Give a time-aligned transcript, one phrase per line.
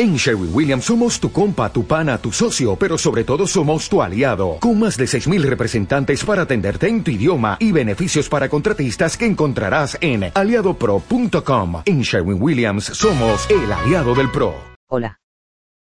[0.00, 4.00] En Sherwin Williams somos tu compa, tu pana, tu socio, pero sobre todo somos tu
[4.00, 9.16] aliado, con más de 6.000 representantes para atenderte en tu idioma y beneficios para contratistas
[9.16, 11.82] que encontrarás en aliadopro.com.
[11.84, 14.54] En Sherwin Williams somos el aliado del PRO.
[14.86, 15.18] Hola.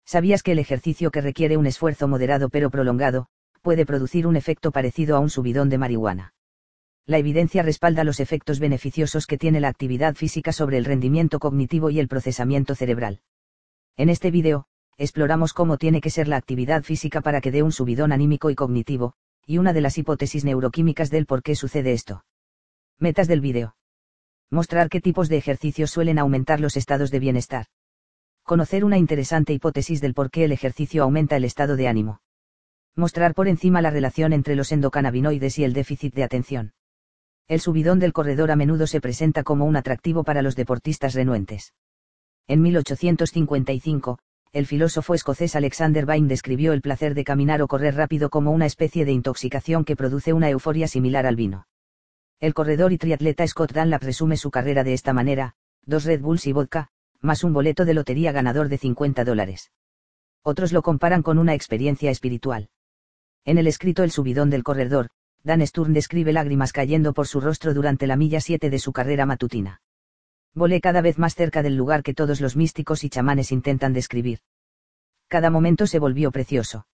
[0.05, 3.27] ¿Sabías que el ejercicio que requiere un esfuerzo moderado pero prolongado,
[3.61, 6.33] puede producir un efecto parecido a un subidón de marihuana?
[7.05, 11.89] La evidencia respalda los efectos beneficiosos que tiene la actividad física sobre el rendimiento cognitivo
[11.89, 13.21] y el procesamiento cerebral.
[14.01, 14.65] En este vídeo,
[14.97, 18.55] exploramos cómo tiene que ser la actividad física para que dé un subidón anímico y
[18.55, 19.13] cognitivo,
[19.45, 22.25] y una de las hipótesis neuroquímicas del por qué sucede esto.
[22.97, 23.75] Metas del vídeo.
[24.49, 27.67] Mostrar qué tipos de ejercicios suelen aumentar los estados de bienestar.
[28.41, 32.23] Conocer una interesante hipótesis del por qué el ejercicio aumenta el estado de ánimo.
[32.95, 36.73] Mostrar por encima la relación entre los endocannabinoides y el déficit de atención.
[37.47, 41.75] El subidón del corredor a menudo se presenta como un atractivo para los deportistas renuentes.
[42.51, 44.19] En 1855,
[44.51, 48.65] el filósofo escocés Alexander Bain describió el placer de caminar o correr rápido como una
[48.65, 51.65] especie de intoxicación que produce una euforia similar al vino.
[52.41, 55.53] El corredor y triatleta Scott Dunlap resume su carrera de esta manera,
[55.85, 56.89] dos Red Bulls y vodka,
[57.21, 59.71] más un boleto de lotería ganador de 50 dólares.
[60.43, 62.67] Otros lo comparan con una experiencia espiritual.
[63.45, 65.07] En el escrito El subidón del corredor,
[65.45, 69.25] Dan Sturm describe lágrimas cayendo por su rostro durante la milla 7 de su carrera
[69.25, 69.79] matutina.
[70.53, 74.39] Volé cada vez más cerca del lugar que todos los místicos y chamanes intentan describir.
[75.29, 76.87] Cada momento se volvió precioso.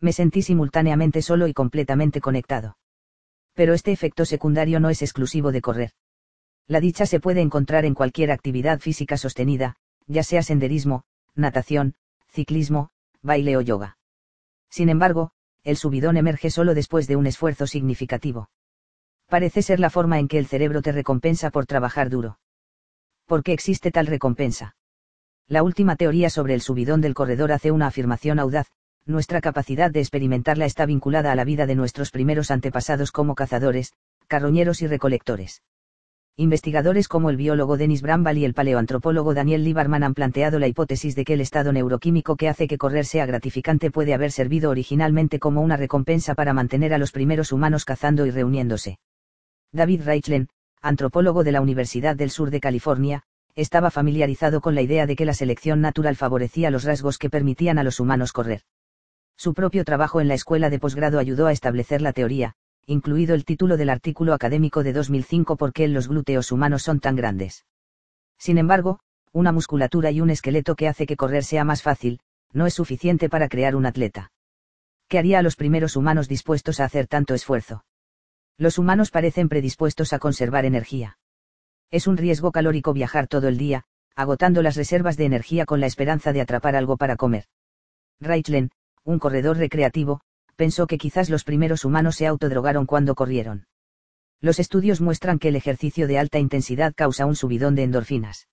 [0.00, 2.78] Me sentí simultáneamente solo y completamente conectado.
[3.54, 5.92] Pero este efecto secundario no es exclusivo de correr.
[6.66, 11.94] La dicha se puede encontrar en cualquier actividad física sostenida, ya sea senderismo, natación,
[12.28, 12.90] ciclismo,
[13.22, 13.98] baile o yoga.
[14.68, 15.30] Sin embargo,
[15.62, 18.50] el subidón emerge solo después de un esfuerzo significativo.
[19.28, 22.38] Parece ser la forma en que el cerebro te recompensa por trabajar duro.
[23.30, 24.74] ¿Por qué existe tal recompensa?
[25.46, 28.66] La última teoría sobre el subidón del corredor hace una afirmación audaz,
[29.06, 33.92] nuestra capacidad de experimentarla está vinculada a la vida de nuestros primeros antepasados como cazadores,
[34.26, 35.62] carroñeros y recolectores.
[36.34, 41.14] Investigadores como el biólogo Dennis Bramble y el paleoantropólogo Daniel Lieberman han planteado la hipótesis
[41.14, 45.38] de que el estado neuroquímico que hace que correr sea gratificante puede haber servido originalmente
[45.38, 48.98] como una recompensa para mantener a los primeros humanos cazando y reuniéndose.
[49.70, 50.48] David Reichlen,
[50.82, 53.22] antropólogo de la Universidad del Sur de California,
[53.54, 57.78] estaba familiarizado con la idea de que la selección natural favorecía los rasgos que permitían
[57.78, 58.62] a los humanos correr.
[59.36, 62.54] Su propio trabajo en la escuela de posgrado ayudó a establecer la teoría,
[62.86, 67.16] incluido el título del artículo académico de 2005 ¿Por qué los glúteos humanos son tan
[67.16, 67.66] grandes?
[68.38, 69.00] Sin embargo,
[69.32, 72.20] una musculatura y un esqueleto que hace que correr sea más fácil,
[72.52, 74.32] no es suficiente para crear un atleta.
[75.08, 77.84] ¿Qué haría a los primeros humanos dispuestos a hacer tanto esfuerzo?
[78.60, 81.16] Los humanos parecen predispuestos a conservar energía.
[81.90, 83.84] Es un riesgo calórico viajar todo el día,
[84.14, 87.46] agotando las reservas de energía con la esperanza de atrapar algo para comer.
[88.20, 88.70] Reichlen,
[89.02, 90.20] un corredor recreativo,
[90.56, 93.66] pensó que quizás los primeros humanos se autodrogaron cuando corrieron.
[94.42, 98.46] Los estudios muestran que el ejercicio de alta intensidad causa un subidón de endorfinas.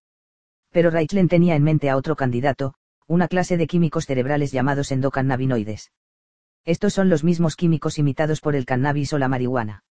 [0.72, 2.75] Pero Reichlen tenía en mente a otro candidato,
[3.07, 5.91] una clase de químicos cerebrales llamados endocannabinoides.
[6.63, 9.84] Estos son los mismos químicos imitados por el cannabis o la marihuana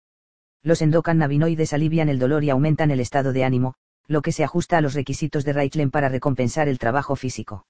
[0.64, 3.74] los endocannabinoides alivian el dolor y aumentan el estado de ánimo,
[4.08, 7.66] lo que se ajusta a los requisitos de Reichlen para recompensar el trabajo físico.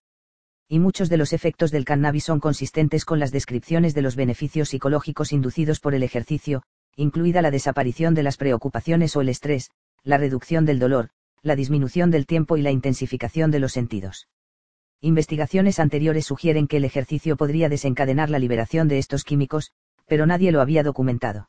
[0.68, 4.68] Y muchos de los efectos del cannabis son consistentes con las descripciones de los beneficios
[4.68, 6.62] psicológicos inducidos por el ejercicio,
[6.96, 9.70] incluida la desaparición de las preocupaciones o el estrés,
[10.04, 11.10] la reducción del dolor,
[11.42, 14.28] la disminución del tiempo y la intensificación de los sentidos.
[15.00, 19.72] Investigaciones anteriores sugieren que el ejercicio podría desencadenar la liberación de estos químicos,
[20.06, 21.48] pero nadie lo había documentado.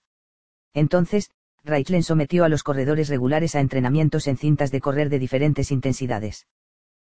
[0.75, 1.31] Entonces,
[1.63, 6.47] Reichlen sometió a los corredores regulares a entrenamientos en cintas de correr de diferentes intensidades.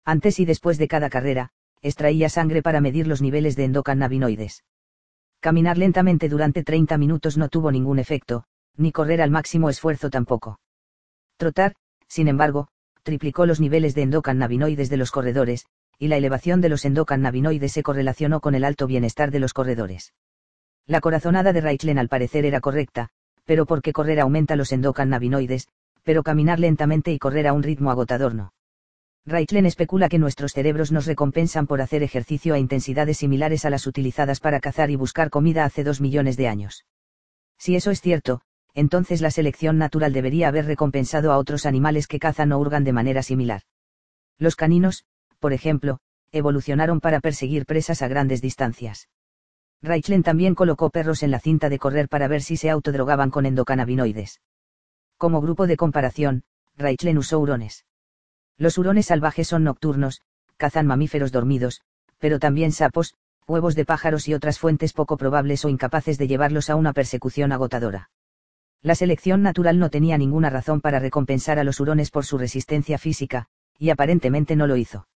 [0.05, 1.51] Antes y después de cada carrera,
[1.83, 4.65] extraía sangre para medir los niveles de endocannabinoides.
[5.41, 8.45] Caminar lentamente durante 30 minutos no tuvo ningún efecto,
[8.77, 10.59] ni correr al máximo esfuerzo tampoco.
[11.37, 11.75] Trotar,
[12.09, 12.69] sin embargo,
[13.03, 15.67] triplicó los niveles de endocannabinoides de los corredores,
[15.99, 20.15] y la elevación de los endocannabinoides se correlacionó con el alto bienestar de los corredores.
[20.87, 23.11] La corazonada de Reichlen al parecer era correcta,
[23.51, 25.67] pero porque correr aumenta los endocannabinoides,
[26.05, 28.53] pero caminar lentamente y correr a un ritmo agotador no.
[29.27, 33.89] Reichlen especula que nuestros cerebros nos recompensan por hacer ejercicio a intensidades similares a las
[33.89, 36.87] utilizadas para cazar y buscar comida hace dos millones de años.
[37.59, 38.41] Si eso es cierto,
[38.73, 42.93] entonces la selección natural debería haber recompensado a otros animales que cazan o hurgan de
[42.93, 43.63] manera similar.
[44.39, 45.07] Los caninos,
[45.41, 45.99] por ejemplo,
[46.31, 49.09] evolucionaron para perseguir presas a grandes distancias.
[49.83, 53.47] Reichlen también colocó perros en la cinta de correr para ver si se autodrogaban con
[53.47, 54.41] endocannabinoides.
[55.17, 56.43] Como grupo de comparación,
[56.77, 57.87] Reichlen usó hurones.
[58.59, 60.21] Los hurones salvajes son nocturnos,
[60.59, 61.81] cazan mamíferos dormidos,
[62.19, 63.15] pero también sapos,
[63.47, 67.53] huevos de pájaros y otras fuentes poco probables o incapaces de llevarlos a una persecución
[67.53, 68.11] agotadora.
[68.83, 72.99] La selección natural no tenía ninguna razón para recompensar a los hurones por su resistencia
[72.99, 73.47] física,
[73.79, 75.09] y aparentemente no lo hizo.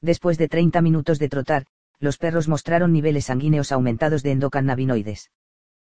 [0.00, 1.66] Después de 30 minutos de trotar,
[2.00, 5.30] los perros mostraron niveles sanguíneos aumentados de endocannabinoides.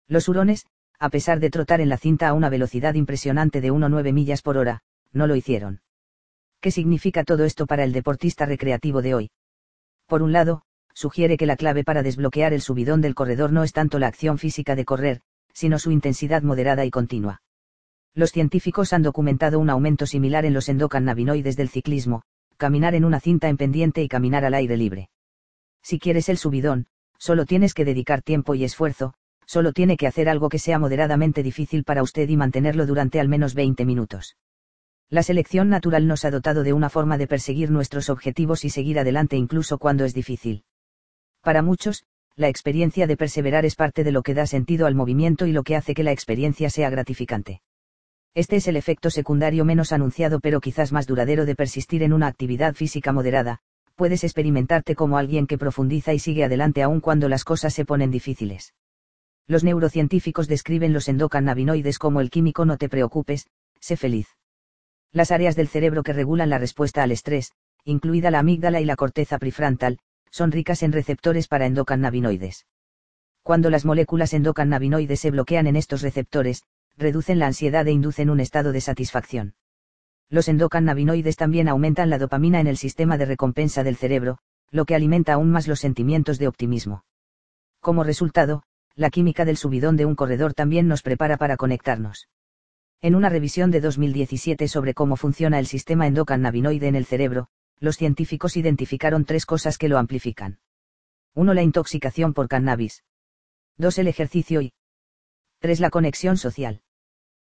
[0.06, 0.66] Los hurones,
[0.98, 4.58] a pesar de trotar en la cinta a una velocidad impresionante de 1,9 millas por
[4.58, 5.80] hora, no lo hicieron.
[6.60, 9.30] ¿Qué significa todo esto para el deportista recreativo de hoy?
[10.06, 10.62] Por un lado,
[10.92, 14.38] sugiere que la clave para desbloquear el subidón del corredor no es tanto la acción
[14.38, 15.20] física de correr,
[15.52, 17.42] sino su intensidad moderada y continua.
[18.14, 22.22] Los científicos han documentado un aumento similar en los endocannabinoides del ciclismo,
[22.56, 25.08] caminar en una cinta en pendiente y caminar al aire libre.
[25.84, 26.86] Si quieres el subidón,
[27.18, 29.12] solo tienes que dedicar tiempo y esfuerzo,
[29.44, 33.28] solo tiene que hacer algo que sea moderadamente difícil para usted y mantenerlo durante al
[33.28, 34.38] menos 20 minutos.
[35.10, 38.98] La selección natural nos ha dotado de una forma de perseguir nuestros objetivos y seguir
[38.98, 40.64] adelante incluso cuando es difícil.
[41.42, 42.04] Para muchos,
[42.34, 45.64] la experiencia de perseverar es parte de lo que da sentido al movimiento y lo
[45.64, 47.60] que hace que la experiencia sea gratificante.
[48.34, 52.26] Este es el efecto secundario menos anunciado pero quizás más duradero de persistir en una
[52.26, 53.60] actividad física moderada,
[53.94, 58.10] puedes experimentarte como alguien que profundiza y sigue adelante aun cuando las cosas se ponen
[58.10, 58.74] difíciles.
[59.46, 63.46] Los neurocientíficos describen los endocannabinoides como el químico no te preocupes,
[63.78, 64.28] sé feliz.
[65.12, 67.52] Las áreas del cerebro que regulan la respuesta al estrés,
[67.84, 69.98] incluida la amígdala y la corteza prefrontal,
[70.30, 72.66] son ricas en receptores para endocannabinoides.
[73.42, 76.62] Cuando las moléculas endocannabinoides se bloquean en estos receptores,
[76.96, 79.54] reducen la ansiedad e inducen un estado de satisfacción.
[80.30, 84.38] Los endocannabinoides también aumentan la dopamina en el sistema de recompensa del cerebro,
[84.70, 87.04] lo que alimenta aún más los sentimientos de optimismo.
[87.80, 88.62] Como resultado,
[88.96, 92.28] la química del subidón de un corredor también nos prepara para conectarnos.
[93.02, 97.48] En una revisión de 2017 sobre cómo funciona el sistema endocannabinoide en el cerebro,
[97.78, 100.58] los científicos identificaron tres cosas que lo amplifican.
[101.34, 101.52] 1.
[101.52, 103.02] La intoxicación por cannabis.
[103.76, 103.98] 2.
[103.98, 104.72] El ejercicio y
[105.58, 105.80] 3.
[105.80, 106.83] La conexión social.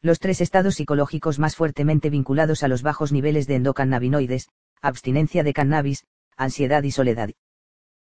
[0.01, 4.49] Los tres estados psicológicos más fuertemente vinculados a los bajos niveles de endocannabinoides,
[4.81, 6.05] abstinencia de cannabis,
[6.37, 7.29] ansiedad y soledad.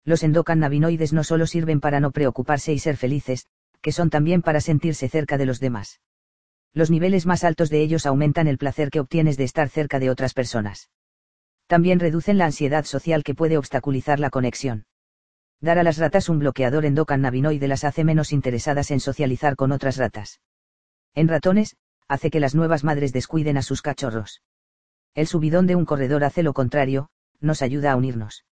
[0.04, 3.46] Los endocannabinoides no solo sirven para no preocuparse y ser felices,
[3.80, 6.00] que son también para sentirse cerca de los demás.
[6.72, 10.10] Los niveles más altos de ellos aumentan el placer que obtienes de estar cerca de
[10.10, 10.90] otras personas
[11.66, 14.86] también reducen la ansiedad social que puede obstaculizar la conexión.
[15.60, 19.96] Dar a las ratas un bloqueador endocannabinoide las hace menos interesadas en socializar con otras
[19.96, 20.40] ratas.
[21.14, 21.76] En ratones,
[22.08, 24.42] hace que las nuevas madres descuiden a sus cachorros.
[25.14, 27.08] El subidón de un corredor hace lo contrario,
[27.40, 28.44] nos ayuda a unirnos.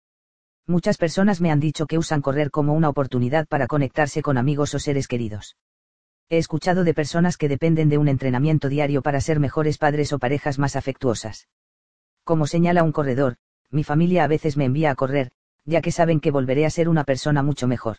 [0.66, 4.74] Muchas personas me han dicho que usan correr como una oportunidad para conectarse con amigos
[4.74, 5.56] o seres queridos.
[6.30, 10.18] He escuchado de personas que dependen de un entrenamiento diario para ser mejores padres o
[10.18, 11.48] parejas más afectuosas.
[12.24, 13.36] Como señala un corredor,
[13.70, 15.32] mi familia a veces me envía a correr,
[15.66, 17.98] ya que saben que volveré a ser una persona mucho mejor.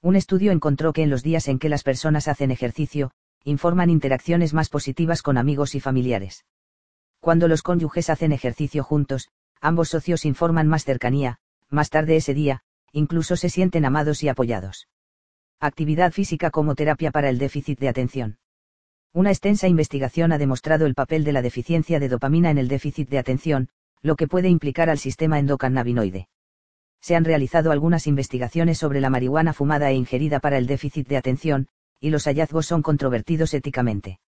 [0.00, 3.12] Un estudio encontró que en los días en que las personas hacen ejercicio,
[3.44, 6.44] informan interacciones más positivas con amigos y familiares.
[7.20, 9.28] Cuando los cónyuges hacen ejercicio juntos,
[9.60, 12.62] ambos socios informan más cercanía, más tarde ese día,
[12.92, 14.88] incluso se sienten amados y apoyados.
[15.60, 18.38] Actividad física como terapia para el déficit de atención.
[19.12, 23.08] Una extensa investigación ha demostrado el papel de la deficiencia de dopamina en el déficit
[23.08, 23.68] de atención,
[24.00, 26.28] lo que puede implicar al sistema endocannabinoide.
[27.00, 31.16] Se han realizado algunas investigaciones sobre la marihuana fumada e ingerida para el déficit de
[31.16, 31.68] atención,
[32.02, 34.18] y los hallazgos son controvertidos éticamente.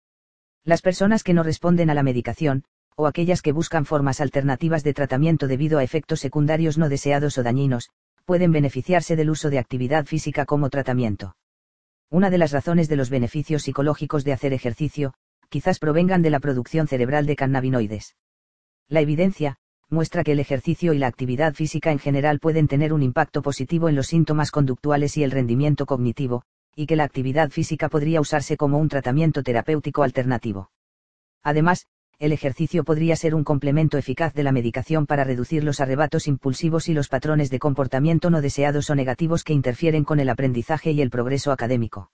[0.64, 2.62] Las personas que no responden a la medicación,
[2.96, 7.42] o aquellas que buscan formas alternativas de tratamiento debido a efectos secundarios no deseados o
[7.42, 7.90] dañinos,
[8.24, 11.36] pueden beneficiarse del uso de actividad física como tratamiento.
[12.10, 15.14] Una de las razones de los beneficios psicológicos de hacer ejercicio,
[15.48, 18.14] quizás provengan de la producción cerebral de cannabinoides.
[18.88, 19.56] La evidencia,
[19.90, 23.88] muestra que el ejercicio y la actividad física en general pueden tener un impacto positivo
[23.88, 26.44] en los síntomas conductuales y el rendimiento cognitivo,
[26.76, 30.70] y que la actividad física podría usarse como un tratamiento terapéutico alternativo.
[31.42, 31.86] Además,
[32.18, 36.88] el ejercicio podría ser un complemento eficaz de la medicación para reducir los arrebatos impulsivos
[36.88, 41.02] y los patrones de comportamiento no deseados o negativos que interfieren con el aprendizaje y
[41.02, 42.10] el progreso académico.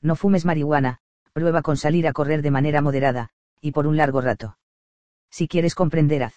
[0.00, 0.98] No fumes marihuana,
[1.32, 3.30] prueba con salir a correr de manera moderada,
[3.60, 4.58] y por un largo rato.
[5.30, 6.34] Si quieres comprender, haz.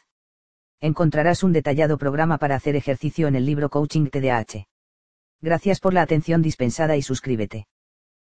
[0.79, 4.67] Encontrarás un detallado programa para hacer ejercicio en el libro Coaching TDAH.
[5.41, 7.67] Gracias por la atención dispensada y suscríbete.